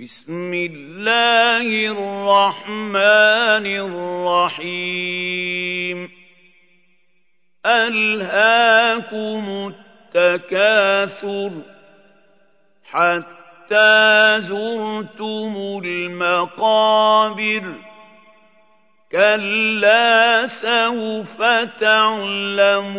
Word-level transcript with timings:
بسم 0.00 0.54
الله 0.54 1.66
الرحمن 1.90 3.66
الرحيم. 4.56 6.10
ألهاكم 7.66 9.44
التكاثر 10.14 11.50
حتى 12.84 14.36
زرتم 14.40 15.80
المقابر. 15.84 17.74
كلا 19.12 20.46
سوف 20.46 21.42
تعلمون. 21.80 22.98